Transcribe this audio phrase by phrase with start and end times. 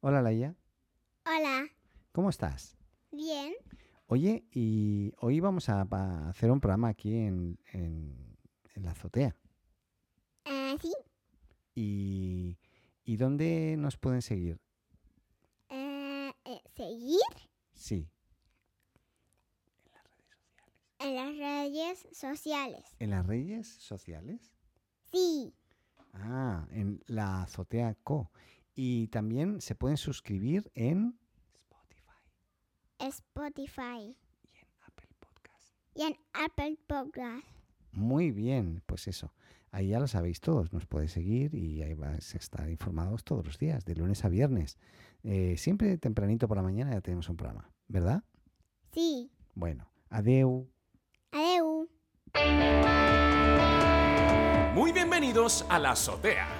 [0.00, 0.54] Hola, Laia.
[1.26, 1.68] Hola.
[2.12, 2.76] ¿Cómo estás?
[3.12, 3.52] Bien.
[4.06, 8.36] Oye, y hoy vamos a, a hacer un programa aquí en, en-
[8.74, 9.36] en la azotea.
[10.44, 10.92] Eh, sí.
[11.74, 12.58] ¿Y,
[13.04, 14.58] ¿Y dónde nos pueden seguir?
[15.68, 17.20] Eh, eh, ¿Seguir?
[17.74, 18.08] Sí,
[20.98, 22.84] En las redes sociales.
[22.98, 24.52] en las redes sociales.
[25.10, 25.54] Sí.
[26.12, 28.30] Ah, en la azotea Co.
[28.74, 31.18] Y también se pueden suscribir en
[31.68, 32.12] Spotify
[32.98, 34.16] Spotify.
[34.52, 35.74] y en Apple Podcast.
[35.94, 37.46] Y en Apple Podcast.
[37.92, 39.32] Muy bien, pues eso.
[39.72, 43.44] Ahí ya lo sabéis todos, nos podéis seguir y ahí vais a estar informados todos
[43.46, 44.78] los días, de lunes a viernes.
[45.22, 48.24] Eh, siempre tempranito por la mañana ya tenemos un programa, ¿verdad?
[48.92, 49.30] Sí.
[49.54, 50.68] Bueno, adeu.
[51.30, 51.88] Adeu.
[54.74, 56.59] Muy bienvenidos a La Azotea.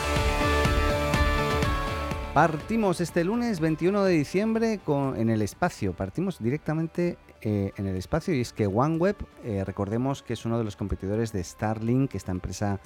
[2.33, 4.79] Partimos este lunes 21 de diciembre
[5.17, 5.91] en el espacio.
[5.91, 10.57] Partimos directamente eh, en el espacio y es que OneWeb, eh, recordemos que es uno
[10.57, 12.79] de los competidores de Starlink, esta empresa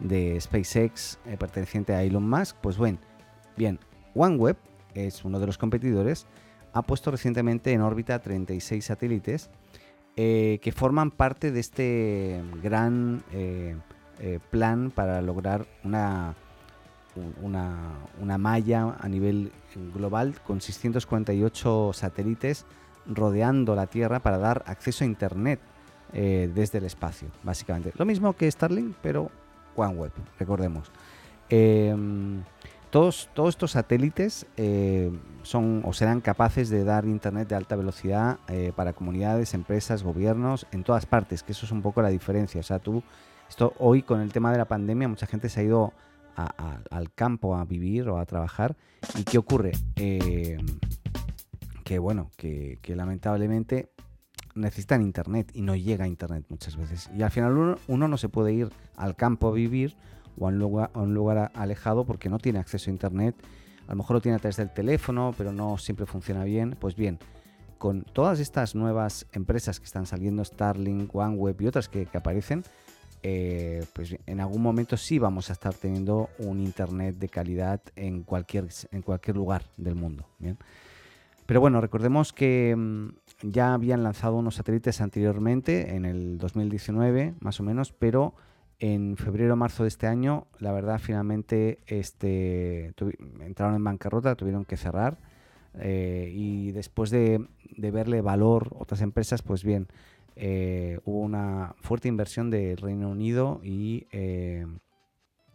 [0.00, 2.56] de SpaceX eh, perteneciente a Elon Musk.
[2.60, 2.98] Pues bueno,
[3.56, 3.78] bien,
[4.14, 4.58] OneWeb
[4.92, 6.26] es uno de los competidores.
[6.74, 9.50] Ha puesto recientemente en órbita 36 satélites
[10.14, 13.24] que forman parte de este gran
[14.50, 16.36] plan para lograr una,
[17.42, 19.52] una, malla a nivel
[19.94, 22.66] global con 648 satélites
[23.06, 25.60] rodeando la Tierra para dar acceso a Internet
[26.12, 27.92] eh, desde el espacio, básicamente.
[27.96, 29.30] Lo mismo que Starlink, pero
[29.76, 30.90] OneWeb, recordemos.
[31.48, 32.42] Em,
[32.90, 35.10] todos, todos estos satélites eh,
[35.42, 40.66] son o serán capaces de dar internet de alta velocidad eh, para comunidades, empresas, gobiernos,
[40.72, 42.60] en todas partes, que eso es un poco la diferencia.
[42.60, 43.02] O sea, tú,
[43.48, 45.92] esto hoy con el tema de la pandemia, mucha gente se ha ido
[46.46, 48.76] al campo a vivir o a trabajar.
[49.18, 49.72] ¿Y qué ocurre?
[49.96, 50.58] Eh,
[51.84, 53.90] que bueno, que, lamentablemente
[54.54, 57.10] necesitan internet y no llega internet muchas veces.
[57.16, 59.96] Y al final uno, no se puede ir al campo a vivir
[60.38, 63.34] o a un lugar, a un lugar alejado porque no tiene acceso a internet.
[63.86, 66.76] A lo mejor lo tiene a través del teléfono, pero no siempre funciona bien.
[66.78, 67.18] Pues bien,
[67.78, 72.62] con todas estas nuevas empresas que están saliendo, Starlink, OneWeb y otras que aparecen,
[73.22, 78.22] eh, pues en algún momento sí vamos a estar teniendo un internet de calidad en
[78.22, 80.26] cualquier, en cualquier lugar del mundo.
[81.46, 83.08] Pero bueno, recordemos que mm,
[83.42, 88.34] ya habían lanzado unos satélites anteriormente, en el 2019 más o menos, pero
[88.78, 92.94] en febrero o marzo de este año, la verdad, finalmente este,
[93.40, 95.18] entraron en bancarrota, tuvieron que cerrar.
[95.78, 99.86] eh, y después de, de verle valor otras empresas, pues bien,
[100.36, 104.66] eh, hubo una fuerte inversión del Reino Unido y eh,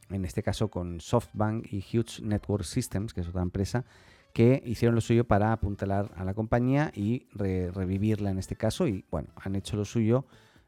[0.10, 3.86] en este caso con SoftBank y Huge Network Systems, que es otra empresa,
[4.34, 8.88] que hicieron lo suyo para apuntalar a la compañía y re- revivirla en este caso.
[8.88, 10.26] Y bueno, han hecho lo suyo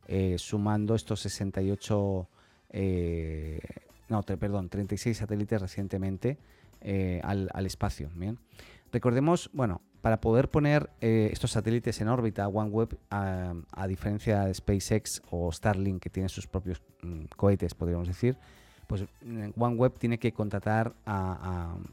[0.07, 2.29] eh, sumando estos 68,
[2.69, 3.59] eh,
[4.09, 6.37] no, perdón, 36 satélites recientemente
[7.23, 8.09] al, al espacio.
[8.15, 8.37] Bien.
[8.91, 14.53] Recordemos, bueno, para poder poner eh, estos satélites en órbita, OneWeb, a, a diferencia de
[14.53, 18.37] SpaceX o Starlink, que tiene sus propios mm, cohetes, podríamos decir,
[18.87, 20.93] pues mm, OneWeb tiene que contratar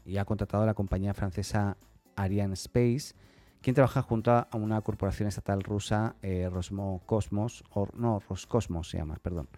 [0.05, 1.77] y ha contratado a la compañía francesa
[2.15, 3.13] Ariane Space,
[3.61, 9.17] quien trabaja junto a una corporación estatal rusa, eh, Rosmocosmos, o no, Roscosmos se llama,
[9.21, 9.49] perdón,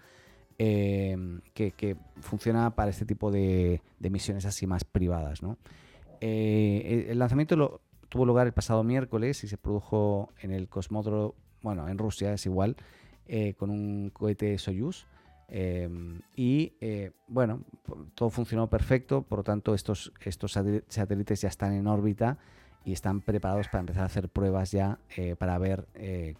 [0.58, 1.16] eh,
[1.54, 5.58] que, que funciona para este tipo de, de misiones así más privadas, ¿no?
[6.22, 11.88] Eh, el- lanzamiento tuvo lugar el pasado miércoles y se produjo en el cosmódromo, bueno,
[11.90, 12.76] en Rusia es igual,
[13.28, 15.06] eh, con un cohete Soyuz.
[15.50, 15.90] eh,
[16.36, 17.62] y eh, bueno,
[18.16, 20.52] todo funcionó perfecto, por lo tanto estos, estos
[20.90, 22.38] satélites ya están en órbita
[22.84, 25.00] y están preparados para empezar a hacer pruebas ya
[25.40, 25.88] para ver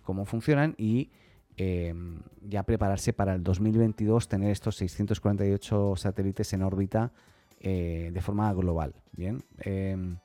[0.04, 1.10] cómo funcionan y
[1.58, 1.94] eh,
[2.42, 7.12] ya prepararse para el 2022 tener estos 648 satélites en órbita
[7.60, 8.96] eh, de forma global.
[9.12, 9.44] Bien.
[9.60, 10.18] Em,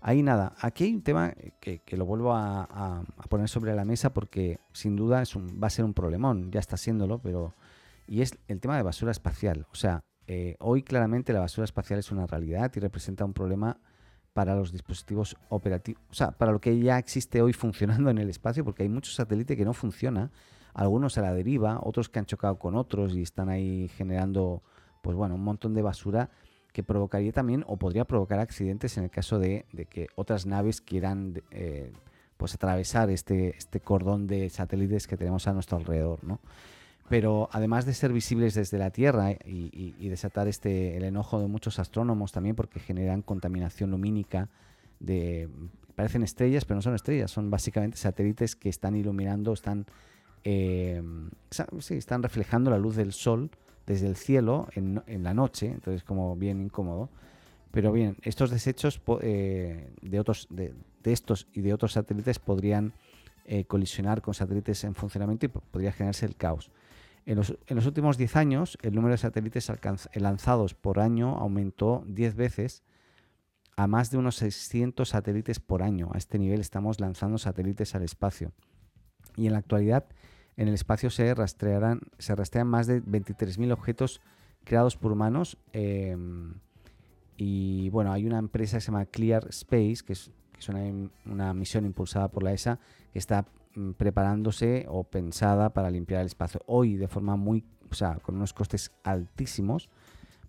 [0.00, 4.12] ahí nada, aquí hay un tema que, que lo vuelvo a, poner sobre la mesa
[4.12, 7.54] porque sin duda es un- va a ser un problemón, ya está siéndolo, pero...
[8.06, 9.68] Y es el tema de basura espacial.
[9.70, 13.78] O sea, eh, hoy claramente la basura espacial es una realidad y representa un problema
[14.32, 18.30] para los dispositivos operativos, o sea, para lo que ya existe hoy funcionando en el
[18.30, 20.30] espacio, porque hay muchos satélites que no funcionan,
[20.72, 24.62] algunos a la deriva, otros que han chocado con otros y están ahí generando,
[25.02, 26.30] pues bueno, un montón de basura
[26.72, 31.42] que provocaría también o podría provocar accidentes en el caso de, que otras naves quieran
[31.50, 31.92] eh,
[32.36, 36.40] pues atravesar este, este cordón de satélites que tenemos a nuestro alrededor, ¿no?
[37.08, 41.48] Pero además de ser visibles desde la Tierra y, y, desatar este, el enojo de
[41.48, 44.48] muchos astrónomos también porque generan contaminación lumínica
[45.00, 45.48] de...
[45.96, 49.86] Parecen estrellas, pero no son estrellas, son básicamente satélites que están iluminando, están,
[50.44, 51.02] eh,
[51.80, 53.50] sí, están reflejando la luz del Sol
[53.86, 57.08] desde el cielo en, en la noche, entonces como bien incómodo.
[57.70, 62.92] Pero bien, estos desechos eh, de, otros, de, de, estos y de otros satélites podrían
[63.46, 66.70] eh, colisionar con satélites en funcionamiento y podría generarse el caos.
[67.26, 69.70] En los, en los últimos 10 años, el número de satélites
[70.14, 72.82] lanzados por año aumentó 10 veces
[73.76, 76.10] a más de unos 600 satélites por año.
[76.12, 78.52] A este nivel estamos lanzando satélites al espacio.
[79.36, 80.06] Y en la actualidad,
[80.60, 84.20] en el espacio se, rastrearán, se rastrean más de 23.000 objetos
[84.62, 85.56] creados por humanos.
[85.72, 86.14] Eh,
[87.38, 90.82] y bueno, hay una empresa que se llama Clear Space, que es, que es una,
[91.24, 92.78] una, misión impulsada por la ESA,
[93.10, 96.60] que está mm, preparándose o pensada para limpiar el espacio.
[96.66, 99.88] Hoy de forma muy, o sea, con unos costes altísimos,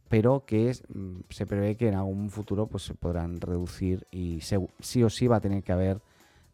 [0.10, 4.42] pero que es, mm, se prevé que en algún futuro pues, se podrán reducir y
[4.42, 6.02] se, sí o sí va a tener que haber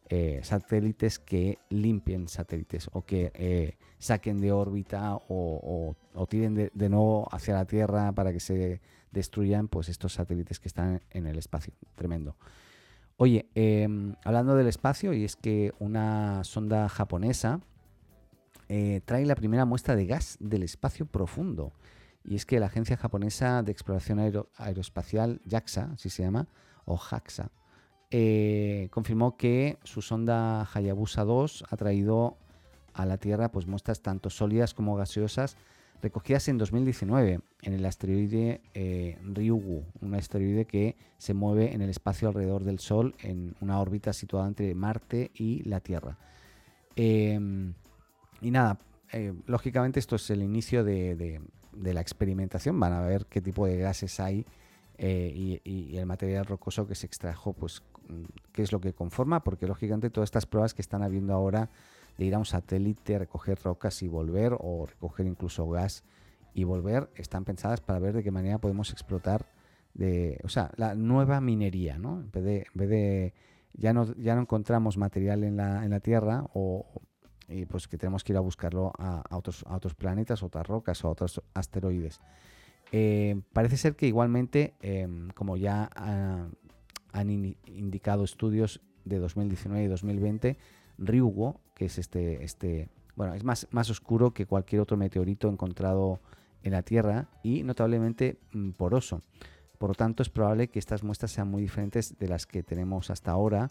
[0.09, 5.95] eh, satélites que limpien satélites o que eh, saquen de órbita o,
[6.29, 8.81] tiren de, nuevo hacia la Tierra para que se
[9.11, 11.73] destruyan pues estos satélites que están en el espacio.
[11.95, 12.35] Tremendo.
[13.17, 13.87] Oye, eh,
[14.23, 17.61] hablando del espacio, y es que una sonda japonesa
[18.69, 21.73] eh, trae la primera muestra de gas del espacio profundo.
[22.23, 26.47] Y es que la agencia japonesa de exploración aero aeroespacial, JAXA, así se llama,
[26.85, 27.51] o JAXA,
[28.11, 32.37] eh, confirmó que su sonda Hayabusa 2 ha traído
[32.93, 35.57] a la Tierra pues, muestras tanto sólidas como gaseosas
[36.01, 41.89] recogidas en 2019 en el asteroide eh, Ryugu, un asteroide que se mueve en el
[41.89, 46.17] espacio alrededor del Sol en una órbita situada entre Marte y la Tierra.
[46.95, 47.39] Eh,
[48.41, 48.79] y nada,
[49.11, 51.41] eh, lógicamente esto es el inicio de,
[51.73, 54.45] la experimentación, van a ver qué tipo de gases hay
[54.99, 57.83] y, y, el material rocoso que se extrajo, pues
[58.51, 61.69] qué es lo que conforma, porque lógicamente todas estas pruebas que están habiendo ahora
[62.17, 66.03] de ir a un satélite, recoger rocas y volver, o recoger incluso gas
[66.53, 69.45] y volver, están pensadas para ver de qué manera podemos explotar
[69.93, 72.19] de, o sea, la nueva minería, ¿no?
[72.19, 73.33] En vez de,
[73.73, 76.85] ya no, ya no encontramos material en la, en la Tierra o
[77.49, 80.67] y pues que tenemos que ir a buscarlo a, a, otros, a otros planetas, otras
[80.67, 82.19] rocas o otros asteroides.
[82.91, 86.47] Eh, parece ser que igualmente, eh, como ya ha,
[87.17, 90.57] han in, indicado estudios de 2019 y 2020,
[90.97, 96.19] Ryugu, que es este, este bueno, es más, más oscuro que cualquier otro meteorito encontrado
[96.63, 99.21] en la Tierra y notablemente mm, poroso.
[99.77, 103.09] Por lo tanto, es probable que estas muestras sean muy diferentes de las que tenemos
[103.09, 103.69] hasta ahora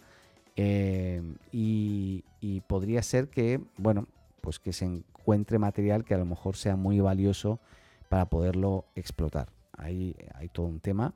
[0.56, 1.22] eh,
[1.52, 4.06] y, y, podría ser que, bueno,
[4.40, 7.60] pues que se encuentre material que a lo mejor sea muy valioso
[8.08, 9.48] para poderlo explotar.
[9.72, 11.14] Ahí hay todo un tema,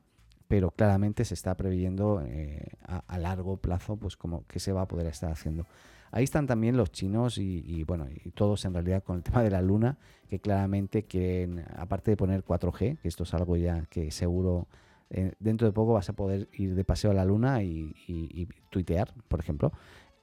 [0.51, 4.81] pero claramente se está previendo eh, a, a, largo plazo, pues como que se va
[4.81, 5.65] a poder estar haciendo.
[6.11, 9.43] Ahí están también los chinos y, y, bueno, y todos en realidad con el tema
[9.43, 9.97] de la luna,
[10.29, 14.67] que claramente quieren, aparte de poner 4G, que esto es algo ya que seguro
[15.09, 18.45] eh, dentro de poco vas a poder ir de paseo a la luna y, y,
[18.69, 19.71] tuitear, por ejemplo.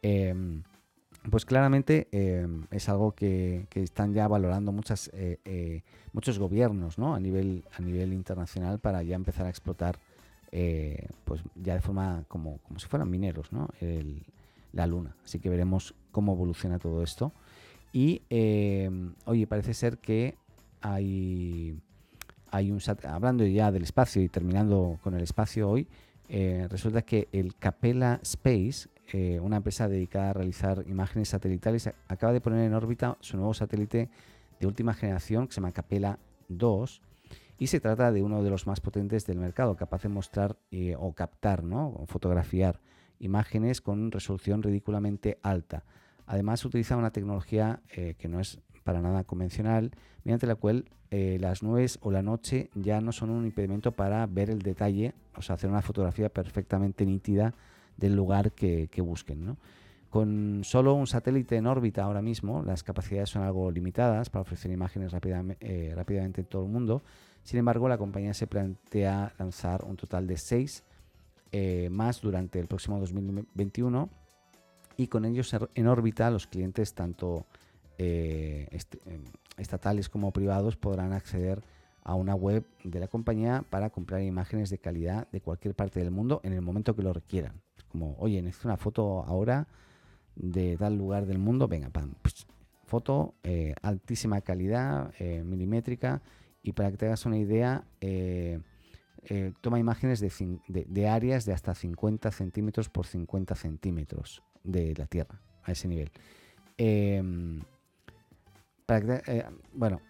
[0.03, 0.61] Eh,
[1.31, 6.99] pues claramente eh, es algo que, que, están ya valorando muchas, eh, eh, muchos gobiernos
[6.99, 7.15] ¿no?
[7.15, 9.99] a, nivel, a nivel internacional para ya empezar a explotar
[11.25, 13.69] pues ya de forma como, como si fueran mineros ¿no?
[13.81, 14.23] El,
[14.73, 15.15] la luna.
[15.25, 17.33] Así que veremos cómo evoluciona todo esto.
[17.93, 18.23] Y
[19.25, 20.37] oye, parece ser que
[20.81, 21.79] hay,
[22.51, 25.87] hay un hablando ya del espacio y terminando con el espacio hoy,
[26.69, 32.41] resulta que el Capella Space, eh, una empresa dedicada a realizar imágenes satelitales, acaba de
[32.41, 34.11] poner en órbita su nuevo satélite
[34.61, 37.01] de última generación que se llama Capella 2
[37.59, 40.95] y se trata de uno de los más potentes del mercado, capaz de mostrar eh,
[40.99, 41.89] o captar, ¿no?
[41.89, 42.81] o fotografiar
[43.19, 45.85] imágenes con resolución ridículamente alta.
[46.27, 49.91] Además utiliza una tecnología eh, que no es para nada convencional,
[50.25, 54.25] mediante la cual eh, las nubes o la noche ya no son un impedimento para
[54.27, 57.55] ver el detalle, o sea, hacer una fotografía perfectamente nítida
[57.97, 59.45] del lugar que, que busquen.
[59.45, 59.57] ¿no?
[60.11, 64.71] Con solo un satélite en órbita ahora mismo, las capacidades son algo limitadas para ofrecer
[64.71, 65.13] imágenes
[65.61, 67.03] eh, rápidamente en todo el mundo.
[67.43, 70.83] Sin embargo, la compañía se plantea lanzar un total de seis
[71.53, 74.09] eh, más durante el próximo 2021
[74.97, 77.47] y con ellos en órbita los clientes tanto
[77.99, 78.97] eh, est-
[79.57, 81.63] estatales como privados podrán acceder
[82.03, 86.11] a una web de la compañía para comprar imágenes de calidad de cualquier parte del
[86.11, 87.61] mundo en el momento que lo requieran.
[87.91, 89.67] Como, oye, necesito una foto ahora
[90.39, 92.47] de tal lugar del mundo, venga, pam, pss,
[92.89, 96.23] foto eh, altísima calidad, eh, milimétrica,
[96.63, 98.61] y para que te hagas una idea, eh,
[99.61, 105.73] toma imágenes de, áreas de hasta 50 centímetros por 50 centímetros de la Tierra, a
[105.73, 106.11] ese nivel.
[106.79, 107.61] Em,
[109.75, 110.01] bueno,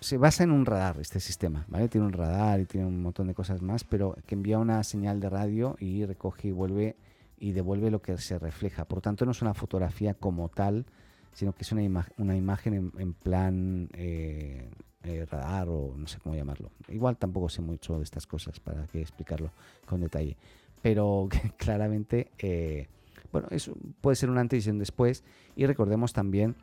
[0.00, 1.88] se basa en un radar este sistema, ¿vale?
[1.88, 5.18] Tiene un radar y tiene un montón de cosas más, pero que envía una señal
[5.18, 6.96] de radio y recoge y vuelve
[7.40, 8.84] y devuelve lo que se refleja.
[8.86, 10.86] Por tanto, no es una fotografía como tal,
[11.32, 14.68] sino que es una, ima- una imagen en, en plan eh,
[15.04, 16.70] eh, radar o no sé cómo llamarlo.
[16.88, 19.50] Igual tampoco sé mucho de estas cosas para que explicarlo
[19.86, 20.36] con detalle,
[20.82, 22.88] pero claramente, eh,
[23.32, 25.22] bueno, eso puede ser un antes y un después.
[25.54, 26.56] Y recordemos también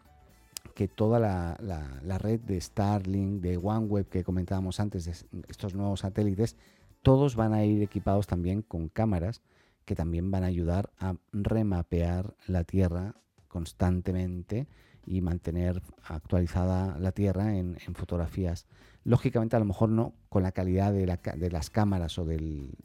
[0.73, 5.11] que toda la, la- la red de Starlink, de OneWeb que comentábamos antes, de
[5.47, 6.57] estos nuevos satélites,
[7.01, 9.41] todos van a ir equipados también con cámaras
[9.85, 13.15] que también van a ayudar a remapear la Tierra
[13.47, 14.67] constantemente
[15.05, 18.65] y mantener actualizada la Tierra en, fotografías.
[19.03, 22.75] Lógicamente, a lo mejor no con la calidad de, las cámaras o del,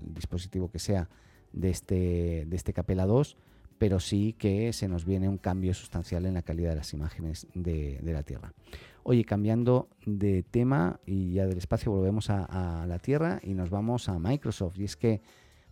[0.00, 1.10] dispositivo que sea
[1.52, 3.36] de este, de este Capella 2,
[3.76, 7.46] pero sí que se nos viene un cambio sustancial en la calidad de las imágenes
[7.54, 8.54] de, la Tierra.
[9.02, 14.08] Oye, cambiando de tema y ya del espacio, volvemos a la Tierra y nos vamos
[14.08, 14.78] a Microsoft.
[14.78, 15.20] Y es que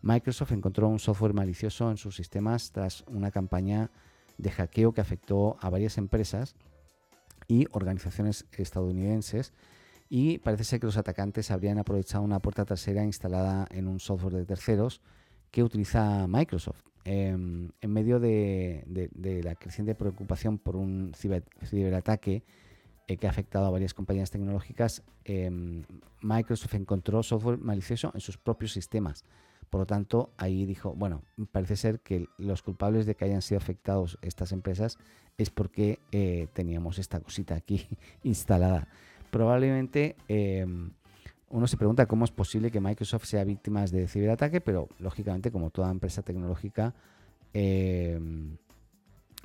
[0.06, 3.90] Microsoft encontró un software malicioso en sus sistemas tras una campaña
[4.38, 6.54] de hackeo que afectó a varias empresas
[7.48, 9.52] y organizaciones estadounidenses
[10.08, 14.34] y parece ser que los atacantes habrían aprovechado una puerta trasera instalada en un software
[14.34, 15.00] de terceros
[15.50, 16.84] que utiliza Microsoft.
[17.04, 18.84] Em, en medio de,
[19.42, 22.44] la creciente preocupación por un ciber- ciberataque
[23.08, 25.82] eh, que ha afectado a varias compañías tecnológicas, em,
[26.20, 29.24] Microsoft encontró software malicioso en sus propios sistemas.
[29.70, 33.58] Por lo tanto, ahí dijo, bueno, parece ser que los culpables de que hayan sido
[33.58, 34.98] afectados estas empresas
[35.38, 37.86] es porque eh, teníamos esta cosita aquí
[38.22, 38.88] instalada.
[39.30, 40.66] Probablemente eh,
[41.48, 45.70] uno se pregunta cómo es posible que Microsoft sea víctima de ciberataque, pero lógicamente, como
[45.70, 46.94] toda empresa tecnológica,
[47.54, 48.18] eh,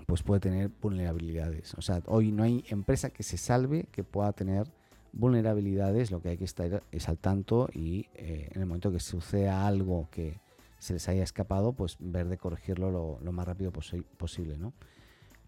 [0.08, 1.74] pues puede tener vulnerabilidades.
[1.76, 4.68] O sea, hoy no hay empresa que se salve que pueda tener
[5.14, 6.12] vulnerabilidades.
[6.12, 9.68] Lo que hay que estar es al tanto y eh, en el momento que suceda
[9.68, 10.40] algo que
[10.80, 14.58] se les haya escapado, pues ver de corregirlo lo, más rápido posi- posible.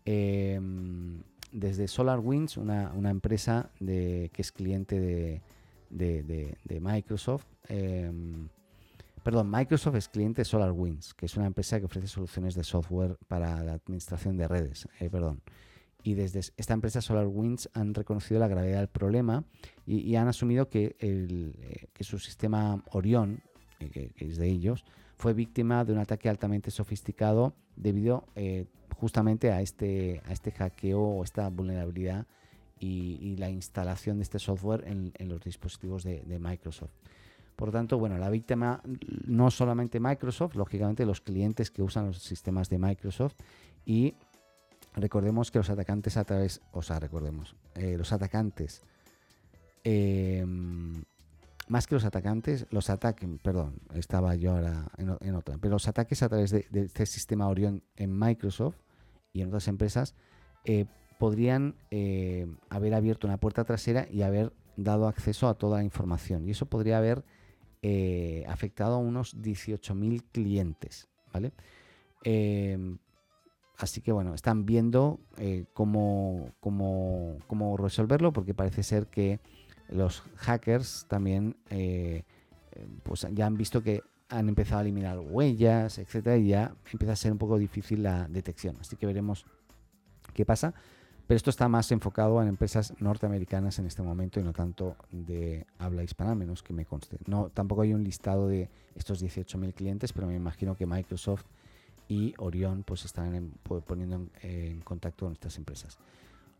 [0.05, 0.59] Eh,
[1.51, 4.99] desde SolarWinds, una, empresa de, que es cliente
[5.89, 8.11] de, Microsoft, eh,
[9.23, 13.17] perdón, Microsoft es cliente de SolarWinds, que es una empresa que ofrece soluciones de software
[13.27, 15.41] para la administración de redes, eh, perdón.
[16.03, 19.45] Y desde es- esta empresa SolarWinds han reconocido la gravedad del problema
[19.85, 23.41] y, han asumido que, el, eh, que su sistema Orion,
[23.79, 28.65] que, es de ellos, fue víctima de un ataque altamente sofisticado debido eh,
[28.97, 32.27] justamente a este, a este hackeo o esta vulnerabilidad
[32.79, 36.91] y, la instalación de este software en, en los dispositivos de, de Microsoft.
[37.55, 38.81] Por lo tanto, bueno, la víctima
[39.25, 43.35] no solamente Microsoft, lógicamente los clientes que usan los sistemas de Microsoft
[43.85, 44.15] y
[44.95, 48.81] recordemos que los atacantes a través, o sea, recordemos, eh, los atacantes
[49.83, 50.45] eh,
[51.67, 55.87] más que los atacantes, los ataques, perdón, estaba yo ahora en, en otra, pero los
[55.87, 58.75] ataques a través de, este sistema Orion en Microsoft
[59.31, 60.15] y en otras empresas
[60.65, 60.85] eh,
[61.19, 66.45] podrían eh, haber abierto una puerta trasera y haber dado acceso a toda la información.
[66.45, 67.23] Y eso podría haber
[68.47, 71.51] afectado a unos 18.000 clientes, ¿vale?
[72.23, 72.77] Eh,
[73.77, 79.39] así que bueno, están viendo eh, cómo, cómo, cómo resolverlo porque parece ser que
[79.89, 82.23] los hackers también eh,
[83.03, 87.15] pues ya han visto que han empezado a eliminar huellas, etcétera, y ya empieza a
[87.15, 88.77] ser un poco difícil la detección.
[88.79, 89.45] Así que veremos
[90.33, 90.73] qué pasa.
[91.27, 95.65] Pero esto está más enfocado en empresas norteamericanas en este momento y no tanto de
[95.77, 97.17] habla hispana, menos que me conste.
[97.27, 101.45] No, tampoco hay un listado de estos 18.000 clientes, pero me imagino que Microsoft
[102.13, 103.51] y Orion pues estarán en-
[103.87, 105.97] poniendo en, en contacto con estas empresas.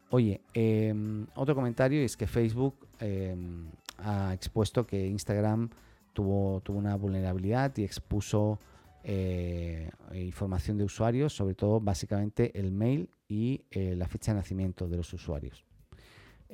[0.10, 3.66] Oye, em, otro comentario es que Facebook em,
[3.98, 5.70] ha expuesto que Instagram
[6.14, 8.60] tuvo, tuvo una vulnerabilidad y expuso
[9.04, 14.88] eh, información de usuarios, sobre todo básicamente el mail y eh, la fecha de nacimiento
[14.88, 15.64] de los usuarios.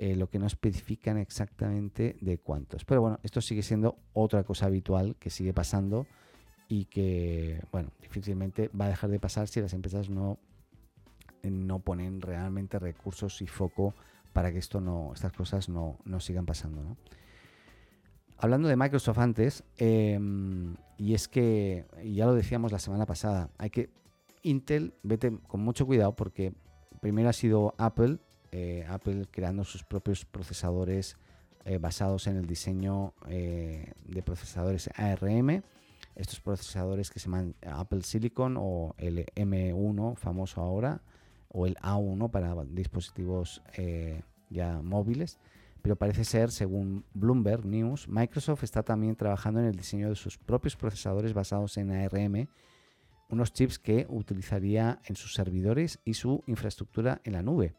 [0.01, 2.86] eh, lo que no especifican exactamente de cuántos.
[2.86, 6.06] Pero bueno, esto sigue siendo otra cosa habitual que sigue pasando
[6.69, 10.38] y que, bueno, difícilmente va a dejar de pasar si las empresas no,
[11.41, 13.95] no ponen realmente recursos y foco
[14.33, 16.95] para que esto no, estas cosas no, no sigan pasando.
[18.38, 23.71] Hablando de Microsoft antes, em, y es que, ya lo decíamos la semana pasada, hay
[23.71, 23.89] que
[24.43, 26.53] Intel, vete con mucho cuidado porque
[27.01, 28.19] primero ha sido Apple,
[28.51, 31.17] eh, Apple creando sus propios procesadores
[31.65, 35.63] eh, basados en el diseño eh, de procesadores ARM,
[36.16, 41.01] estos procesadores que se llaman Apple Silicon o el M1 famoso ahora,
[41.48, 43.62] o el A1 para dispositivos
[44.50, 45.39] ya móviles
[45.82, 50.38] pero parece ser, según Bloomberg News, Microsoft está también trabajando en el diseño de sus
[50.38, 52.50] propios procesadores basados en ARM,
[53.30, 57.75] unos chips que utilizaría en sus servidores y su infraestructura en la nube.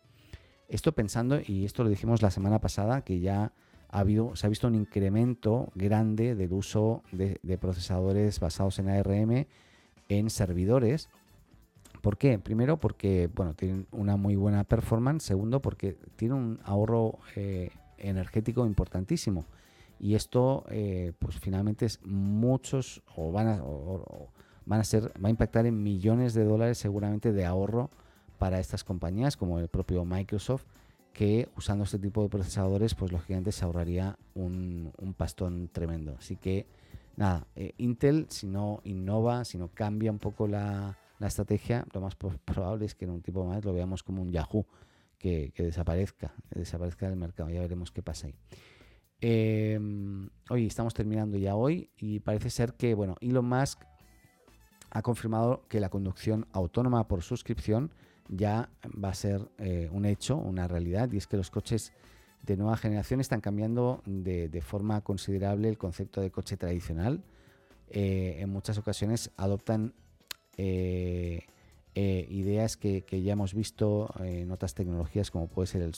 [0.69, 3.53] Esto pensando, y esto lo dijimos la semana pasada, que ya
[3.90, 9.47] ha habido, se ha visto un incremento grande del uso de, procesadores basados en ARM
[10.09, 11.09] en servidores.
[12.00, 12.38] ¿Por qué?
[12.38, 15.25] Primero porque bueno, tienen una muy buena performance.
[15.25, 19.44] Segundo porque tiene un ahorro eh, energético importantísimo.
[19.99, 23.62] Y esto, eh, pues finalmente es muchos, o van a,
[24.64, 27.90] van a ser, va a impactar en millones de dólares seguramente de ahorro
[28.38, 30.64] para estas compañías, como el propio Microsoft,
[31.12, 36.17] que usando este tipo de procesadores, pues lógicamente se ahorraría un, pastón tremendo.
[36.19, 36.67] Así que,
[37.17, 42.00] nada, eh, Intel, si no innova, si no cambia un poco la, la estrategia, lo
[42.00, 44.67] más probable es que en un tipo más lo veamos como un Yahoo
[45.21, 47.50] que, desaparezca, desaparezca del mercado.
[47.50, 48.35] Ya veremos qué pasa ahí.
[49.21, 53.83] Em, hoy estamos terminando ya hoy y parece ser que bueno, Elon Musk
[54.88, 57.93] ha confirmado que la conducción autónoma por suscripción
[58.29, 58.71] ya
[59.03, 61.93] va a ser eh, un hecho, una realidad, y es que los coches
[62.43, 67.23] de nueva generación están cambiando de, forma considerable el concepto de coche tradicional.
[67.91, 69.95] Eh, en muchas ocasiones adoptan
[70.57, 71.47] eh,
[71.95, 75.94] ideas que, ya hemos visto en otras tecnologías como puede ser el,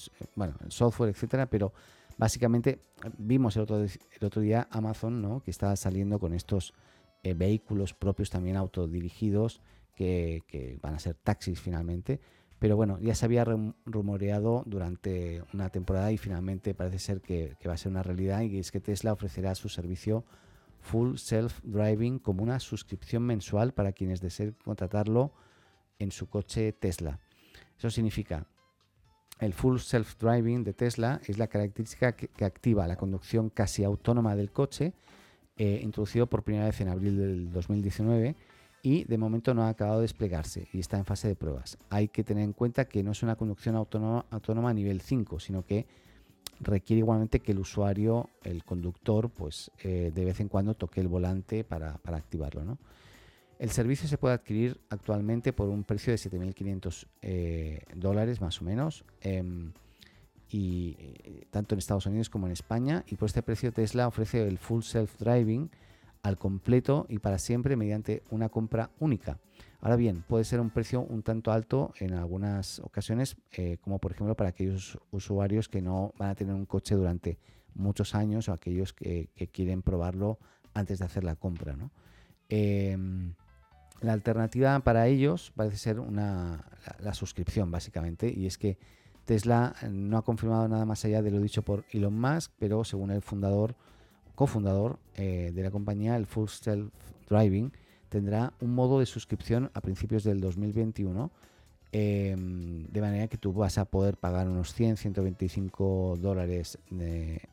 [0.68, 1.73] software, etcétera, pero
[2.18, 2.81] básicamente
[3.18, 5.42] vimos el otro, el otro día Amazon ¿no?
[5.42, 6.73] que estaba saliendo con estos
[7.25, 9.61] eh, vehículos propios también autodirigidos
[9.94, 12.20] que, van a ser taxis finalmente.
[12.59, 17.68] Pero bueno, ya se había rumoreado durante una temporada y finalmente parece ser que, que
[17.68, 20.24] va a ser una realidad y es que Tesla ofrecerá su servicio
[20.81, 25.33] Full Self Driving como una suscripción mensual para quienes deseen contratarlo
[25.98, 27.18] en su coche Tesla.
[27.78, 28.46] Eso significa,
[29.38, 34.52] el Full Self-Driving de Tesla es la característica que, activa la conducción casi autónoma del
[34.52, 34.92] coche,
[35.57, 38.37] eh, introducido por primera vez en abril del 2019
[38.83, 41.79] y de momento no ha acabado de desplegarse y está en fase de pruebas.
[41.88, 45.64] Hay que tener en cuenta que no es una conducción autónoma, a nivel 5, sino
[45.64, 45.87] que
[46.61, 51.07] requiere igualmente que el usuario, el conductor, pues eh, de vez en cuando toque el
[51.07, 52.77] volante para, activarlo.
[53.61, 58.64] El servicio se puede adquirir actualmente por un precio de 7.500 eh, dólares más o
[58.64, 59.73] menos, em,
[60.51, 63.05] y eh, tanto en Estados Unidos como en España.
[63.07, 65.71] Y por este precio Tesla ofrece el Full Self Driving
[66.22, 69.38] al completo y para siempre mediante una compra única.
[69.80, 74.12] Ahora bien, puede ser un precio un tanto alto en algunas ocasiones, eh, como por
[74.12, 77.38] ejemplo para aquellos usuarios que no van a tener un coche durante
[77.74, 80.38] muchos años o aquellos que, quieren probarlo
[80.74, 81.76] antes de hacer la compra.
[82.48, 83.35] Em,
[84.00, 86.64] la alternativa para ellos parece ser una,
[87.00, 88.78] la, suscripción, básicamente, y es que
[89.24, 93.11] Tesla no ha confirmado nada más allá de lo dicho por Elon Musk, pero según
[93.11, 93.74] el fundador,
[94.35, 96.92] cofundador eh, de la compañía, el Full Self
[97.29, 97.73] Driving,
[98.09, 101.31] tendrá un modo de suscripción a principios del 2021,
[101.92, 106.79] em, de manera que tú vas a poder pagar unos 100, 125 dólares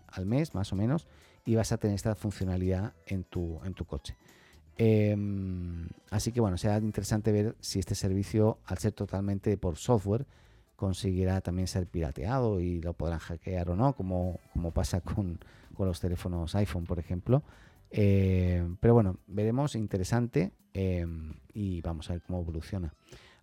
[0.07, 1.07] al mes, más o menos,
[1.45, 4.15] y vas a tener esta funcionalidad en tu, en tu coche.
[4.77, 10.25] Em, así que bueno, será interesante ver si este servicio, al ser totalmente por software,
[10.79, 15.37] conseguirá también ser pirateado y lo podrán hackear o no, como, como pasa con,
[15.77, 17.43] los teléfonos iPhone, por ejemplo.
[17.89, 22.93] Em, pero bueno, veremos, interesante em, y vamos a ver cómo evoluciona.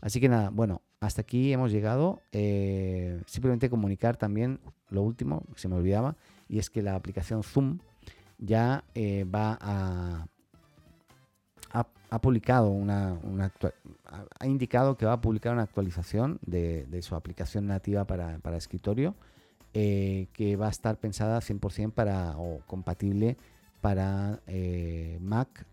[0.01, 2.23] Así que nada, bueno, hasta aquí hemos llegado.
[2.33, 6.17] Eh, simplemente comunicar también lo último, que se me olvidaba,
[6.49, 7.81] y es que la aplicación Zoom
[8.39, 10.27] ya eh, va a
[12.17, 13.19] ha, publicado una,
[14.39, 19.15] ha indicado que va a publicar una actualización de, su aplicación nativa para, escritorio
[19.75, 23.37] eh, que va a estar pensada 100% para o compatible
[23.83, 25.67] para eh, Mac,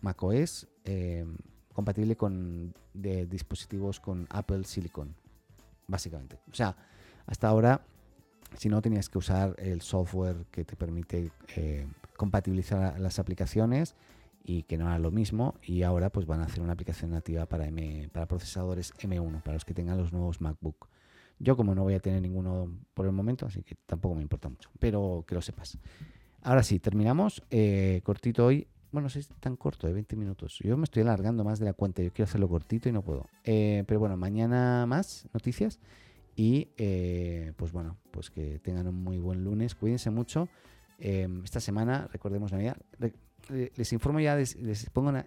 [0.00, 1.24] Mac OS, eh,
[1.72, 5.14] compatible con dispositivos con Apple Silicon,
[5.86, 6.38] básicamente.
[6.50, 6.76] O sea,
[7.26, 7.80] hasta ahora
[8.56, 13.94] Si no, tenías que usar el software que te permite eh, compatibilizar las aplicaciones
[14.46, 15.56] y que no era lo mismo.
[15.62, 17.68] Y ahora pues van a hacer una aplicación nativa para,
[18.12, 20.88] para procesadores M1, para los que tengan los nuevos MacBook.
[21.38, 24.48] Yo como no voy a tener ninguno por el momento, así que tampoco me importa
[24.48, 25.78] mucho, pero que lo sepas.
[26.42, 27.42] Ahora sí, terminamos.
[27.50, 28.68] Eh, cortito hoy.
[28.92, 30.60] Bueno, si es tan corto, de 20 minutos.
[30.60, 32.02] Yo me estoy alargando más de la cuenta.
[32.02, 33.26] Yo quiero hacerlo cortito y no puedo.
[33.44, 35.80] Eh, pero bueno, mañana más noticias.
[36.36, 39.74] Y eh, pues bueno, pues que tengan un muy buen lunes.
[39.74, 40.48] Cuídense mucho.
[40.98, 42.78] Esta semana, recordemos Navidad.
[43.50, 44.56] Eh, les informo ya, les,
[44.92, 45.26] pongo una-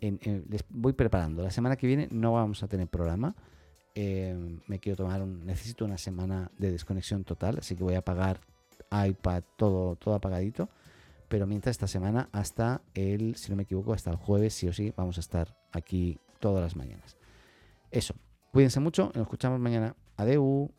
[0.00, 1.42] en- les voy preparando.
[1.42, 3.34] La semana que viene no vamos a tener programa.
[3.94, 8.40] Em, me quiero tomar necesito una semana de desconexión total, así que voy a apagar
[8.90, 10.68] iPad, todo, todo apagadito.
[11.28, 14.72] Pero mientras esta semana, hasta el, si no me equivoco, hasta el jueves, sí o
[14.72, 17.16] sí, vamos a estar aquí todas las mañanas.
[17.90, 18.14] Eso.
[18.52, 19.96] Cuídense mucho nos escuchamos mañana.
[20.16, 20.70] Adeu.